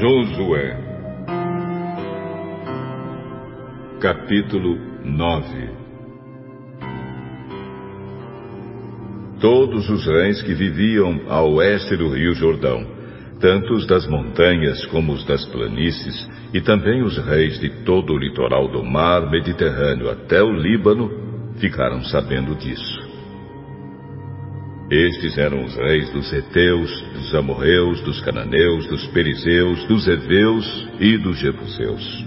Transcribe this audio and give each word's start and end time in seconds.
Josué 0.00 0.76
Capítulo 4.00 4.76
9 5.04 5.70
Todos 9.40 9.88
os 9.88 10.04
reis 10.04 10.42
que 10.42 10.52
viviam 10.52 11.20
a 11.28 11.42
oeste 11.42 11.96
do 11.96 12.08
rio 12.08 12.34
Jordão, 12.34 12.84
tanto 13.38 13.74
os 13.74 13.86
das 13.86 14.04
montanhas 14.08 14.84
como 14.86 15.12
os 15.12 15.24
das 15.26 15.44
planícies, 15.44 16.28
e 16.52 16.60
também 16.60 17.02
os 17.02 17.16
reis 17.18 17.60
de 17.60 17.70
todo 17.84 18.14
o 18.14 18.18
litoral 18.18 18.66
do 18.66 18.82
mar 18.82 19.30
Mediterrâneo 19.30 20.10
até 20.10 20.42
o 20.42 20.50
Líbano, 20.50 21.08
ficaram 21.60 22.02
sabendo 22.02 22.56
disso. 22.56 23.03
Estes 24.90 25.38
eram 25.38 25.64
os 25.64 25.74
reis 25.76 26.10
dos 26.10 26.30
Eteus, 26.30 26.90
dos 27.14 27.34
Amorreus, 27.34 28.02
dos 28.02 28.20
Cananeus, 28.20 28.86
dos 28.86 29.06
Perizeus, 29.08 29.82
dos 29.86 30.06
Eveus 30.06 30.88
e 31.00 31.16
dos 31.16 31.38
Jebuseus. 31.38 32.24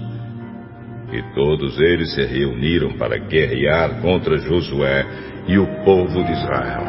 E 1.13 1.21
todos 1.35 1.80
eles 1.80 2.16
se 2.16 2.25
reuniram 2.25 2.93
para 2.97 3.17
guerrear 3.17 4.02
contra 4.02 4.39
Josué 4.39 5.05
e 5.47 5.59
o 5.59 5.67
povo 5.85 6.23
de 6.23 6.31
Israel. 6.31 6.81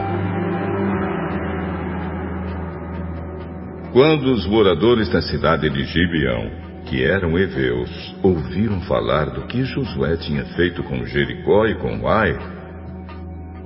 Quando 3.93 4.33
os 4.33 4.47
moradores 4.47 5.11
da 5.11 5.21
cidade 5.21 5.69
de 5.69 5.85
Gibeão, 5.85 6.51
que 6.87 7.05
eram 7.05 7.39
heveus, 7.39 8.17
ouviram 8.23 8.81
falar 8.83 9.27
do 9.27 9.47
que 9.47 9.65
Josué 9.65 10.17
tinha 10.17 10.47
feito 10.57 10.83
com 10.83 11.05
Jericó 11.05 11.67
e 11.67 11.75
com 11.75 12.09
Ai, 12.09 12.35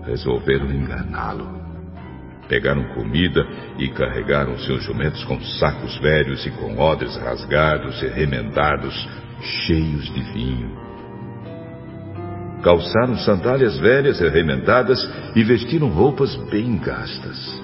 resolveram 0.05 0.69
enganá-lo 0.69 1.62
pegaram 2.53 2.84
comida 2.92 3.47
e 3.78 3.89
carregaram 3.89 4.58
seus 4.58 4.83
jumentos 4.84 5.25
com 5.25 5.41
sacos 5.41 5.98
velhos 6.00 6.45
e 6.45 6.50
com 6.50 6.78
odres 6.78 7.17
rasgados 7.17 8.03
e 8.03 8.08
remendados, 8.08 9.08
cheios 9.41 10.05
de 10.12 10.20
vinho. 10.34 10.70
Calçaram 12.62 13.17
sandálias 13.17 13.78
velhas 13.78 14.20
e 14.20 14.28
remendadas 14.28 15.03
e 15.34 15.42
vestiram 15.42 15.89
roupas 15.89 16.36
bem 16.50 16.77
gastas. 16.77 17.62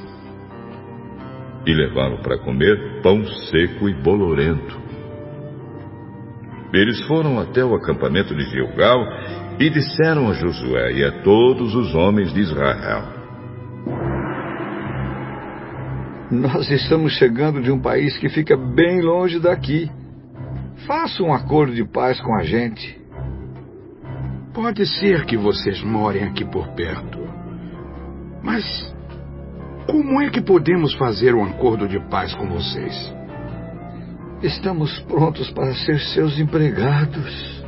E 1.66 1.74
levaram 1.74 2.22
para 2.22 2.38
comer 2.38 3.02
pão 3.02 3.22
seco 3.26 3.90
e 3.90 4.02
bolorento. 4.02 4.80
Eles 6.72 7.02
foram 7.02 7.38
até 7.38 7.62
o 7.62 7.74
acampamento 7.74 8.34
de 8.34 8.42
Gilgal 8.48 9.04
e 9.60 9.68
disseram 9.68 10.30
a 10.30 10.32
Josué 10.32 10.92
e 10.92 11.04
a 11.04 11.22
todos 11.22 11.74
os 11.74 11.94
homens 11.94 12.32
de 12.32 12.40
Israel: 12.40 13.17
Nós 16.30 16.70
estamos 16.70 17.12
chegando 17.14 17.62
de 17.62 17.72
um 17.72 17.80
país 17.80 18.18
que 18.18 18.28
fica 18.28 18.54
bem 18.54 19.00
longe 19.00 19.40
daqui. 19.40 19.90
Faça 20.86 21.22
um 21.22 21.32
acordo 21.32 21.74
de 21.74 21.84
paz 21.84 22.20
com 22.20 22.34
a 22.38 22.42
gente. 22.42 23.00
Pode 24.52 24.84
ser 24.86 25.24
que 25.24 25.38
vocês 25.38 25.82
morem 25.82 26.24
aqui 26.24 26.44
por 26.44 26.68
perto. 26.74 27.18
Mas 28.42 28.64
como 29.86 30.20
é 30.20 30.28
que 30.28 30.42
podemos 30.42 30.92
fazer 30.94 31.34
um 31.34 31.44
acordo 31.44 31.88
de 31.88 31.98
paz 32.10 32.34
com 32.34 32.46
vocês? 32.46 33.14
Estamos 34.42 35.00
prontos 35.02 35.50
para 35.50 35.74
ser 35.74 35.98
seus 35.98 36.38
empregados. 36.38 37.64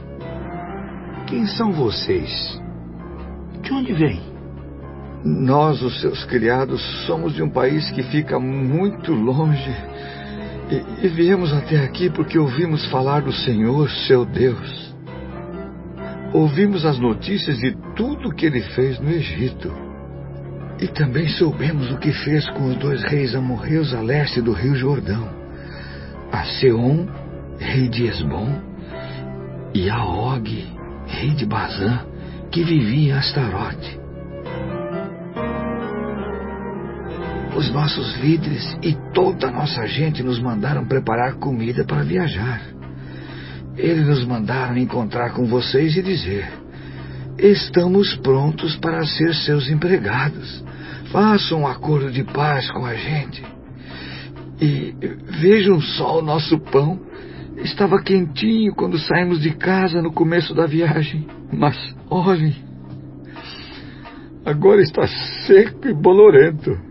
Quem 1.27 1.47
são 1.47 1.73
vocês? 1.73 2.61
De 3.63 3.73
onde 3.73 3.95
vêm? 3.95 4.30
Nós, 5.25 5.83
os 5.83 6.01
seus 6.01 6.25
criados, 6.25 6.81
somos 7.07 7.35
de 7.35 7.43
um 7.43 7.51
país 7.51 7.91
que 7.91 8.03
fica 8.05 8.39
muito 8.39 9.13
longe. 9.13 9.75
E, 10.71 11.07
e 11.07 11.09
viemos 11.09 11.53
até 11.53 11.85
aqui 11.85 12.09
porque 12.09 12.39
ouvimos 12.39 12.87
falar 12.91 13.21
do 13.21 13.33
Senhor, 13.33 13.91
seu 13.91 14.25
Deus. 14.25 14.95
Ouvimos 16.33 16.87
as 16.87 16.99
notícias 16.99 17.59
de 17.59 17.77
tudo 17.95 18.35
que 18.35 18.47
ele 18.47 18.63
fez 18.63 18.99
no 18.99 19.11
Egito. 19.11 19.71
E 20.81 20.87
também 20.89 21.29
soubemos 21.29 21.91
o 21.91 21.99
que 21.99 22.13
fez 22.13 22.49
com 22.51 22.71
os 22.71 22.77
dois 22.77 23.03
reis 23.03 23.35
amorreus 23.35 23.93
a 23.93 24.01
leste 24.01 24.41
do 24.41 24.53
rio 24.53 24.75
Jordão: 24.75 25.29
a 26.33 26.45
Seom, 26.45 27.07
rei 27.59 27.89
de 27.89 28.07
Esbom, 28.07 28.63
e 29.75 29.91
a 29.91 30.03
Og, 30.03 30.49
rei 31.07 31.31
de 31.35 31.45
Bazã, 31.45 32.07
que 32.51 32.65
vivia 32.65 33.13
em 33.13 33.19
Astarote. 33.19 34.00
Os 37.61 37.71
nossos 37.71 38.17
líderes 38.17 38.75
e 38.83 38.97
toda 39.13 39.49
a 39.49 39.51
nossa 39.51 39.87
gente 39.87 40.23
nos 40.23 40.41
mandaram 40.41 40.87
preparar 40.87 41.35
comida 41.35 41.85
para 41.85 42.03
viajar. 42.03 42.63
Eles 43.77 44.07
nos 44.07 44.25
mandaram 44.25 44.79
encontrar 44.79 45.35
com 45.35 45.45
vocês 45.45 45.95
e 45.95 46.03
dizer: 46.03 46.51
Estamos 47.39 48.17
prontos 48.17 48.77
para 48.77 49.05
ser 49.05 49.35
seus 49.35 49.69
empregados. 49.69 50.65
Façam 51.13 51.61
um 51.61 51.67
acordo 51.67 52.11
de 52.11 52.25
paz 52.25 52.71
com 52.71 52.87
a 52.87 52.95
gente. 52.95 53.45
E 54.59 54.95
vejam 55.39 55.83
só 55.83 56.19
o 56.21 56.23
nosso 56.23 56.59
pão. 56.59 56.99
Estava 57.59 58.03
quentinho 58.03 58.75
quando 58.75 58.99
saímos 58.99 59.39
de 59.39 59.51
casa 59.51 60.01
no 60.01 60.15
começo 60.15 60.55
da 60.55 60.65
viagem. 60.65 61.29
Mas 61.53 61.77
olhem, 62.09 62.57
agora 64.47 64.81
está 64.81 65.07
seco 65.47 65.87
e 65.87 65.93
bolorento 65.93 66.89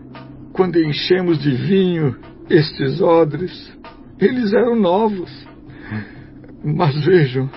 quando 0.52 0.80
enchemos 0.80 1.38
de 1.38 1.50
vinho 1.50 2.16
estes 2.48 3.00
odres, 3.00 3.72
eles 4.18 4.52
eram 4.52 4.76
novos. 4.76 5.30
Mas 6.62 6.94
vejam, 7.04 7.48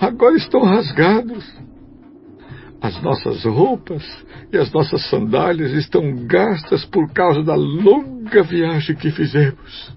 agora 0.00 0.36
estão 0.36 0.62
rasgados. 0.62 1.44
As 2.80 3.00
nossas 3.00 3.44
roupas 3.44 4.02
e 4.52 4.56
as 4.56 4.72
nossas 4.72 5.08
sandálias 5.08 5.72
estão 5.72 6.26
gastas 6.26 6.84
por 6.84 7.12
causa 7.12 7.42
da 7.42 7.54
longa 7.54 8.42
viagem 8.42 8.96
que 8.96 9.10
fizemos. 9.10 9.92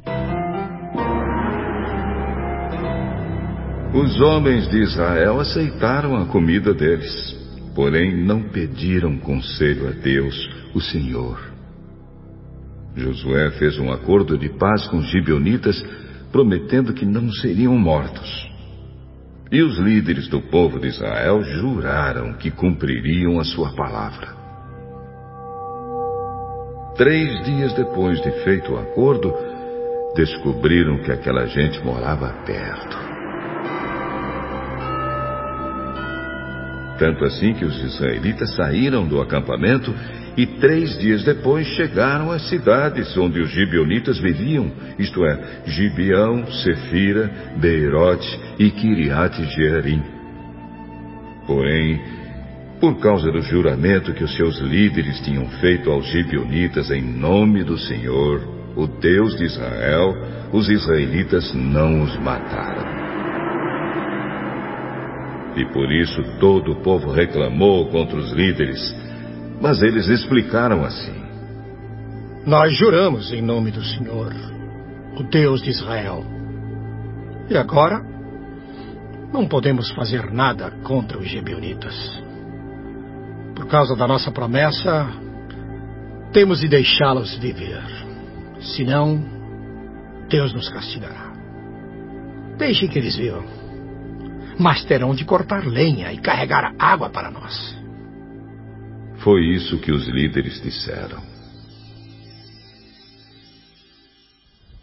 Os 3.93 4.19
homens 4.19 4.69
de 4.69 4.83
Israel 4.83 5.39
aceitaram 5.39 6.17
a 6.17 6.25
comida 6.25 6.73
deles, 6.73 7.33
porém 7.73 8.15
não 8.15 8.43
pediram 8.49 9.17
conselho 9.17 9.87
a 9.87 9.91
Deus, 9.91 10.35
o 10.75 10.81
Senhor. 10.81 11.54
Josué 12.95 13.51
fez 13.51 13.77
um 13.77 13.91
acordo 13.91 14.37
de 14.37 14.49
paz 14.49 14.87
com 14.87 14.97
os 14.97 15.09
gibeonitas, 15.09 15.83
prometendo 16.31 16.93
que 16.93 17.05
não 17.05 17.29
seriam 17.31 17.77
mortos. 17.77 18.49
E 19.51 19.61
os 19.61 19.77
líderes 19.77 20.27
do 20.27 20.41
povo 20.41 20.79
de 20.79 20.87
Israel 20.87 21.43
juraram 21.43 22.33
que 22.33 22.49
cumpririam 22.49 23.39
a 23.39 23.43
sua 23.43 23.73
palavra. 23.75 24.33
Três 26.95 27.43
dias 27.43 27.73
depois 27.73 28.21
de 28.21 28.31
feito 28.43 28.71
o 28.71 28.77
acordo, 28.77 29.33
descobriram 30.15 30.97
que 30.99 31.11
aquela 31.11 31.45
gente 31.45 31.83
morava 31.83 32.29
perto. 32.45 33.14
Tanto 36.97 37.25
assim 37.25 37.53
que 37.53 37.65
os 37.65 37.77
israelitas 37.83 38.55
saíram 38.55 39.05
do 39.05 39.21
acampamento 39.21 39.93
e 40.37 40.45
três 40.45 40.97
dias 40.97 41.23
depois 41.23 41.67
chegaram 41.67 42.31
às 42.31 42.47
cidades 42.49 43.15
onde 43.17 43.39
os 43.39 43.49
gibeonitas 43.49 44.19
viviam, 44.19 44.71
isto 44.99 45.25
é, 45.25 45.61
Gibeão, 45.65 46.45
Sefira, 46.47 47.29
Beirote 47.57 48.39
e 48.59 48.69
Kiriat 48.71 49.43
Jearim. 49.55 50.01
Porém, 51.45 52.01
por 52.79 52.99
causa 52.99 53.31
do 53.31 53.41
juramento 53.41 54.13
que 54.13 54.23
os 54.23 54.35
seus 54.35 54.59
líderes 54.59 55.19
tinham 55.21 55.47
feito 55.61 55.89
aos 55.89 56.05
gibeonitas 56.07 56.91
em 56.91 57.01
nome 57.01 57.63
do 57.63 57.77
Senhor, 57.77 58.41
o 58.75 58.87
Deus 58.87 59.37
de 59.37 59.45
Israel, 59.45 60.13
os 60.51 60.69
israelitas 60.69 61.53
não 61.53 62.01
os 62.01 62.17
mataram. 62.19 63.04
E 65.55 65.65
por 65.71 65.91
isso 65.91 66.21
todo 66.39 66.73
o 66.73 66.81
povo 66.81 67.11
reclamou 67.11 67.87
contra 67.89 68.17
os 68.17 68.31
líderes, 68.31 68.93
mas 69.61 69.81
eles 69.81 70.07
explicaram 70.07 70.83
assim: 70.83 71.15
Nós 72.45 72.77
juramos 72.77 73.31
em 73.31 73.41
nome 73.41 73.71
do 73.71 73.83
Senhor, 73.83 74.33
o 75.17 75.23
Deus 75.23 75.61
de 75.61 75.69
Israel. 75.69 76.25
E 77.49 77.57
agora, 77.57 78.03
não 79.31 79.47
podemos 79.47 79.91
fazer 79.91 80.31
nada 80.31 80.71
contra 80.83 81.17
os 81.17 81.27
gibeonitas. 81.27 81.95
Por 83.55 83.67
causa 83.67 83.95
da 83.95 84.07
nossa 84.07 84.31
promessa, 84.31 85.07
temos 86.33 86.59
de 86.59 86.67
deixá-los 86.67 87.37
viver. 87.37 87.83
Senão, 88.59 89.23
Deus 90.27 90.53
nos 90.53 90.67
castigará. 90.69 91.33
Deixem 92.57 92.89
que 92.89 92.99
eles 92.99 93.15
vivam. 93.15 93.64
Mas 94.57 94.83
terão 94.85 95.13
de 95.13 95.25
cortar 95.25 95.65
lenha 95.65 96.13
e 96.13 96.17
carregar 96.17 96.73
água 96.79 97.09
para 97.09 97.29
nós. 97.29 97.75
Foi 99.17 99.41
isso 99.53 99.79
que 99.79 99.91
os 99.91 100.07
líderes 100.07 100.61
disseram. 100.61 101.21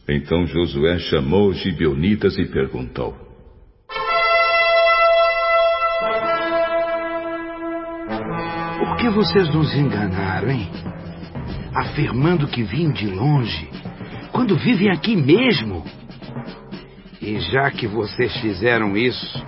Então 0.08 0.46
Josué 0.46 0.98
chamou 0.98 1.48
os 1.48 1.58
gibeonitas 1.58 2.36
e 2.36 2.44
perguntou: 2.44 3.14
Por 8.78 8.96
que 8.96 9.08
vocês 9.10 9.54
nos 9.54 9.72
enganaram, 9.74 10.50
hein? 10.50 10.68
Afirmando 11.74 12.48
que 12.48 12.62
vim 12.62 12.90
de 12.90 13.06
longe, 13.06 13.70
quando 14.32 14.56
vivem 14.56 14.90
aqui 14.90 15.16
mesmo. 15.16 15.84
E 17.20 17.38
já 17.38 17.70
que 17.70 17.86
vocês 17.86 18.36
fizeram 18.38 18.96
isso, 18.96 19.44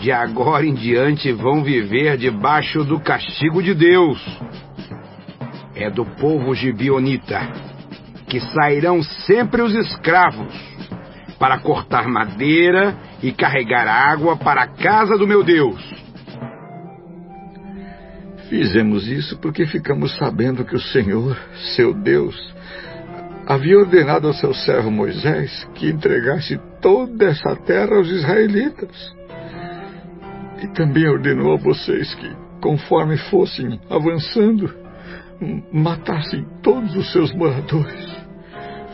de 0.00 0.12
agora 0.12 0.66
em 0.66 0.74
diante 0.74 1.32
vão 1.32 1.62
viver 1.62 2.16
debaixo 2.16 2.84
do 2.84 3.00
castigo 3.00 3.62
de 3.62 3.74
Deus. 3.74 4.20
É 5.74 5.90
do 5.90 6.04
povo 6.04 6.54
gibionita 6.54 7.40
que 8.28 8.40
sairão 8.40 9.02
sempre 9.02 9.62
os 9.62 9.74
escravos 9.74 10.52
para 11.38 11.58
cortar 11.58 12.08
madeira 12.08 12.96
e 13.22 13.32
carregar 13.32 13.86
água 13.86 14.36
para 14.36 14.62
a 14.62 14.68
casa 14.68 15.16
do 15.16 15.26
meu 15.26 15.42
Deus. 15.42 15.82
Fizemos 18.48 19.08
isso 19.08 19.38
porque 19.38 19.66
ficamos 19.66 20.16
sabendo 20.16 20.64
que 20.64 20.76
o 20.76 20.80
Senhor, 20.80 21.36
seu 21.74 21.92
Deus, 21.92 22.36
havia 23.46 23.78
ordenado 23.78 24.28
ao 24.28 24.34
seu 24.34 24.54
servo 24.54 24.90
Moisés 24.90 25.68
que 25.74 25.88
entregasse 25.88 26.58
toda 26.80 27.26
essa 27.26 27.56
terra 27.56 27.96
aos 27.96 28.08
israelitas. 28.08 29.16
E 30.62 30.66
também 30.68 31.06
ordenou 31.08 31.54
a 31.54 31.56
vocês 31.56 32.14
que, 32.14 32.30
conforme 32.60 33.16
fossem 33.16 33.80
avançando, 33.90 34.74
matassem 35.72 36.46
todos 36.62 36.96
os 36.96 37.12
seus 37.12 37.32
moradores. 37.34 38.16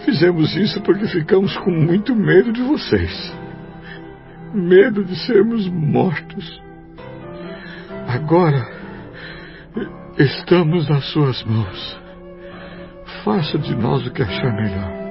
Fizemos 0.05 0.57
isso 0.57 0.81
porque 0.83 1.07
ficamos 1.07 1.57
com 1.59 1.71
muito 1.71 2.15
medo 2.15 2.53
de 2.53 2.63
vocês. 2.63 3.33
Medo 4.53 5.05
de 5.05 5.17
sermos 5.25 5.69
mortos. 5.69 6.61
Agora 8.09 8.69
estamos 10.19 10.89
nas 10.89 11.05
suas 11.13 11.43
mãos. 11.45 12.01
Faça 13.25 13.57
de 13.59 13.75
nós 13.77 14.05
o 14.07 14.11
que 14.11 14.23
achar 14.23 14.53
melhor. 14.53 15.02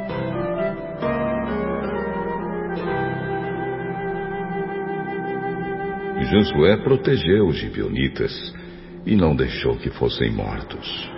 Josué 6.32 6.78
protegeu 6.78 7.48
os 7.48 7.58
gibeonitas 7.58 8.32
e 9.06 9.18
não 9.18 9.36
deixou 9.36 9.76
que 9.76 9.90
fossem 9.90 10.32
mortos. 10.32 11.12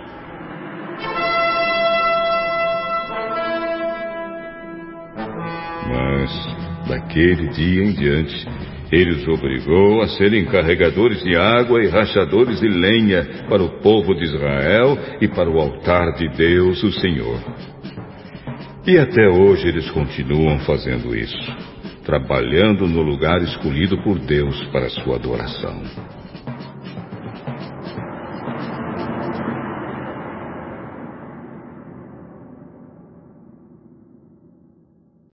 Mas, 5.88 6.88
daquele 6.88 7.48
dia 7.50 7.84
em 7.84 7.92
diante, 7.92 8.44
ele 8.90 9.10
os 9.12 9.28
obrigou 9.28 10.02
a 10.02 10.08
serem 10.08 10.46
carregadores 10.46 11.22
de 11.22 11.36
água 11.36 11.80
e 11.80 11.88
rachadores 11.88 12.58
de 12.58 12.68
lenha 12.68 13.46
para 13.48 13.62
o 13.62 13.80
povo 13.80 14.16
de 14.16 14.24
Israel 14.24 14.98
e 15.20 15.28
para 15.28 15.48
o 15.48 15.60
altar 15.60 16.14
de 16.14 16.28
Deus, 16.30 16.82
o 16.82 16.90
Senhor. 16.90 17.38
E 18.84 18.98
até 18.98 19.28
hoje 19.28 19.68
eles 19.68 19.88
continuam 19.92 20.58
fazendo 20.60 21.14
isso, 21.14 21.73
trabalhando 22.04 22.86
no 22.86 23.02
lugar 23.02 23.42
escolhido 23.42 23.98
por 24.02 24.18
Deus 24.18 24.62
para 24.66 24.88
sua 24.90 25.16
adoração. 25.16 25.82